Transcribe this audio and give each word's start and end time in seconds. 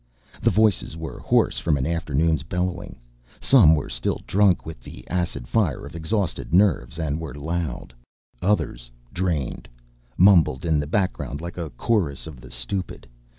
The 0.41 0.49
voices 0.49 0.97
were 0.97 1.19
hoarse 1.19 1.59
from 1.59 1.77
an 1.77 1.85
afternoon's 1.85 2.41
bellowing. 2.41 2.97
Some 3.39 3.75
were 3.75 3.87
still 3.87 4.19
drunk 4.25 4.65
with 4.65 4.79
the 4.81 5.07
acid 5.07 5.47
fire 5.47 5.85
of 5.85 5.95
exhausted 5.95 6.55
nerves, 6.55 6.97
and 6.97 7.19
were 7.21 7.35
loud. 7.35 7.93
Others, 8.41 8.89
drained, 9.13 9.69
mumbled 10.17 10.65
in 10.65 10.79
the 10.79 10.87
background 10.87 11.39
like 11.39 11.59
a 11.59 11.69
chorus 11.69 12.25
of 12.25 12.41
the 12.41 12.49
stupid. 12.49 13.05